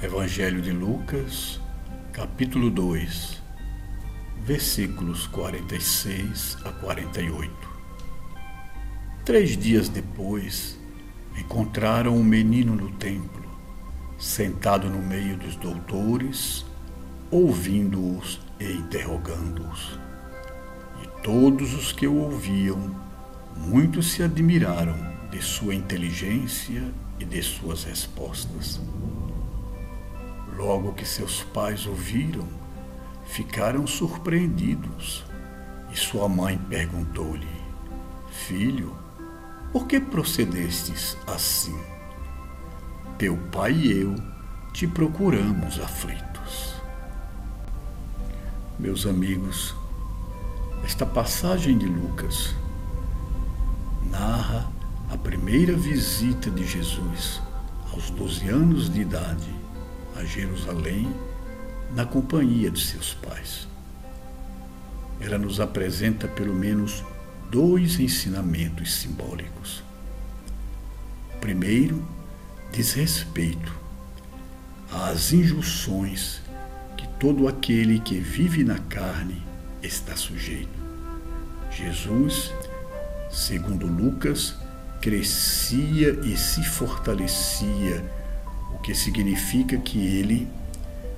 Evangelho 0.00 0.62
de 0.62 0.70
Lucas, 0.70 1.60
capítulo 2.12 2.70
2, 2.70 3.42
versículos 4.44 5.26
46 5.26 6.56
a 6.64 6.70
48. 6.70 7.52
Três 9.24 9.56
dias 9.56 9.88
depois, 9.88 10.78
encontraram 11.36 12.16
um 12.16 12.22
menino 12.22 12.76
no 12.76 12.92
templo, 12.92 13.44
sentado 14.16 14.88
no 14.88 15.02
meio 15.02 15.36
dos 15.36 15.56
doutores, 15.56 16.64
ouvindo-os 17.28 18.40
e 18.60 18.70
interrogando-os. 18.70 19.98
E 21.02 21.22
todos 21.24 21.74
os 21.74 21.90
que 21.90 22.06
o 22.06 22.18
ouviam, 22.18 22.94
muitos 23.56 24.12
se 24.12 24.22
admiraram 24.22 24.96
de 25.28 25.42
sua 25.42 25.74
inteligência 25.74 26.84
e 27.18 27.24
de 27.24 27.42
suas 27.42 27.82
respostas. 27.82 28.80
Logo 30.58 30.92
que 30.92 31.06
seus 31.06 31.44
pais 31.44 31.86
ouviram, 31.86 32.44
ficaram 33.26 33.86
surpreendidos. 33.86 35.24
E 35.88 35.96
sua 35.96 36.28
mãe 36.28 36.58
perguntou-lhe: 36.58 37.46
Filho, 38.28 38.92
por 39.72 39.86
que 39.86 40.00
procedestes 40.00 41.16
assim? 41.28 41.78
Teu 43.16 43.36
pai 43.52 43.72
e 43.72 44.00
eu 44.00 44.16
te 44.72 44.84
procuramos 44.88 45.78
aflitos. 45.78 46.74
Meus 48.80 49.06
amigos, 49.06 49.76
esta 50.84 51.06
passagem 51.06 51.78
de 51.78 51.86
Lucas 51.86 52.52
narra 54.10 54.68
a 55.08 55.16
primeira 55.16 55.76
visita 55.76 56.50
de 56.50 56.66
Jesus 56.66 57.40
aos 57.92 58.10
12 58.10 58.48
anos 58.48 58.92
de 58.92 59.02
idade 59.02 59.57
a 60.18 60.24
Jerusalém 60.24 61.08
na 61.94 62.04
companhia 62.04 62.70
de 62.70 62.84
seus 62.84 63.14
pais. 63.14 63.68
Ela 65.20 65.38
nos 65.38 65.60
apresenta 65.60 66.26
pelo 66.26 66.54
menos 66.54 67.04
dois 67.50 67.98
ensinamentos 68.00 68.94
simbólicos. 68.94 69.82
Primeiro, 71.40 72.04
diz 72.72 72.92
respeito 72.92 73.72
às 74.92 75.32
injunções 75.32 76.42
que 76.96 77.06
todo 77.20 77.46
aquele 77.46 78.00
que 78.00 78.18
vive 78.18 78.64
na 78.64 78.78
carne 78.78 79.42
está 79.82 80.16
sujeito. 80.16 80.78
Jesus, 81.70 82.52
segundo 83.30 83.86
Lucas, 83.86 84.56
crescia 85.00 86.18
e 86.24 86.36
se 86.36 86.64
fortalecia 86.64 88.04
o 88.74 88.78
que 88.78 88.94
significa 88.94 89.76
que 89.78 89.98
ele 89.98 90.48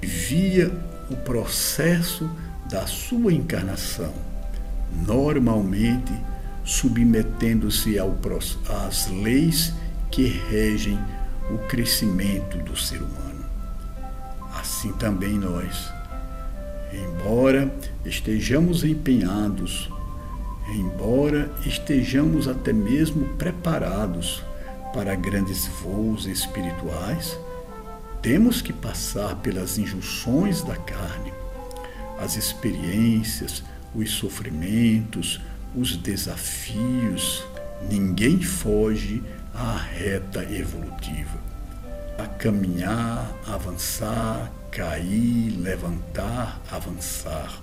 via 0.00 0.72
o 1.10 1.16
processo 1.16 2.28
da 2.68 2.86
sua 2.86 3.32
encarnação, 3.32 4.12
normalmente 5.06 6.12
submetendo-se 6.64 7.96
às 8.68 9.08
leis 9.08 9.72
que 10.10 10.26
regem 10.50 10.98
o 11.50 11.58
crescimento 11.68 12.58
do 12.58 12.76
ser 12.76 12.98
humano. 12.98 13.44
Assim 14.54 14.92
também 14.94 15.38
nós, 15.38 15.88
embora 16.92 17.72
estejamos 18.04 18.82
empenhados, 18.82 19.88
embora 20.74 21.52
estejamos 21.64 22.48
até 22.48 22.72
mesmo 22.72 23.26
preparados 23.36 24.42
para 24.96 25.14
grandes 25.14 25.66
voos 25.66 26.24
espirituais, 26.24 27.38
temos 28.22 28.62
que 28.62 28.72
passar 28.72 29.36
pelas 29.36 29.76
injunções 29.76 30.62
da 30.62 30.74
carne, 30.74 31.34
as 32.18 32.34
experiências, 32.34 33.62
os 33.94 34.10
sofrimentos, 34.10 35.38
os 35.74 35.98
desafios. 35.98 37.44
Ninguém 37.90 38.40
foge 38.40 39.22
à 39.52 39.76
reta 39.76 40.42
evolutiva. 40.50 41.44
A 42.18 42.26
caminhar, 42.26 43.30
avançar, 43.46 44.50
cair, 44.70 45.58
levantar, 45.58 46.58
avançar. 46.72 47.60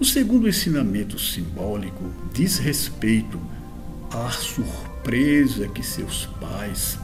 O 0.00 0.06
segundo 0.06 0.48
ensinamento 0.48 1.18
simbólico 1.18 2.10
diz 2.32 2.56
respeito 2.56 3.38
à 4.10 4.30
surpresa 5.06 5.68
que 5.68 5.84
seus 5.84 6.26
pais 6.40 6.98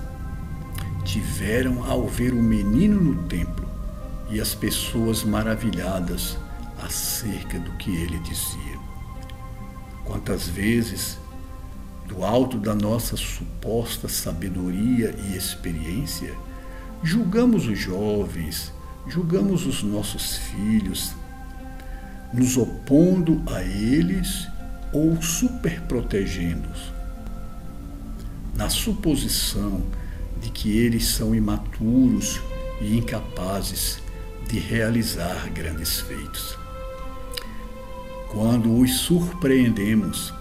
tiveram 1.04 1.84
ao 1.84 2.08
ver 2.08 2.32
o 2.32 2.42
menino 2.42 3.00
no 3.00 3.22
templo 3.28 3.64
e 4.28 4.40
as 4.40 4.56
pessoas 4.56 5.22
maravilhadas 5.22 6.36
acerca 6.82 7.60
do 7.60 7.70
que 7.76 7.94
ele 7.94 8.18
dizia. 8.18 8.76
Quantas 10.04 10.48
vezes, 10.48 11.16
do 12.08 12.24
alto 12.24 12.58
da 12.58 12.74
nossa 12.74 13.16
suposta 13.16 14.08
sabedoria 14.08 15.14
e 15.16 15.36
experiência, 15.36 16.34
julgamos 17.04 17.68
os 17.68 17.78
jovens, 17.78 18.72
julgamos 19.06 19.64
os 19.64 19.80
nossos 19.84 20.38
filhos, 20.38 21.14
nos 22.34 22.56
opondo 22.56 23.40
a 23.46 23.62
eles 23.62 24.48
ou 24.92 25.22
superprotegendo-os, 25.22 27.01
na 28.54 28.68
suposição 28.68 29.82
de 30.40 30.50
que 30.50 30.76
eles 30.76 31.06
são 31.06 31.34
imaturos 31.34 32.40
e 32.80 32.96
incapazes 32.98 34.02
de 34.48 34.58
realizar 34.58 35.48
grandes 35.50 36.00
feitos. 36.00 36.58
Quando 38.30 38.78
os 38.78 38.98
surpreendemos 38.98 40.32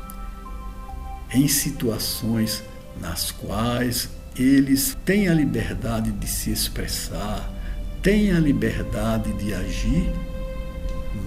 em 1.33 1.47
situações 1.47 2.63
nas 2.99 3.31
quais 3.31 4.09
eles 4.35 4.97
têm 5.05 5.27
a 5.27 5.33
liberdade 5.33 6.11
de 6.11 6.27
se 6.27 6.51
expressar, 6.51 7.49
têm 8.01 8.31
a 8.31 8.39
liberdade 8.39 9.31
de 9.33 9.53
agir, 9.53 10.11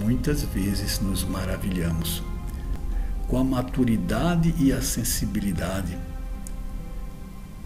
muitas 0.01 0.43
vezes 0.43 0.99
nos 0.99 1.23
maravilhamos 1.23 2.21
com 3.27 3.37
a 3.37 3.43
maturidade 3.43 4.53
e 4.59 4.71
a 4.71 4.81
sensibilidade 4.81 5.97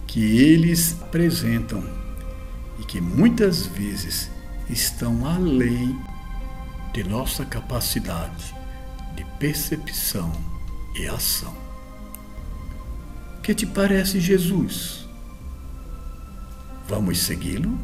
que 0.10 0.40
eles 0.40 1.00
apresentam 1.04 1.84
e 2.80 2.84
que 2.84 3.00
muitas 3.00 3.68
vezes 3.68 4.32
estão 4.68 5.24
além 5.24 5.96
de 6.92 7.04
nossa 7.04 7.46
capacidade 7.46 8.56
de 9.16 9.24
percepção 9.38 10.32
e 10.96 11.06
ação. 11.06 11.56
Que 13.44 13.54
te 13.54 13.68
parece 13.68 14.20
Jesus? 14.20 15.08
Vamos 16.88 17.20
segui-lo? 17.20 17.78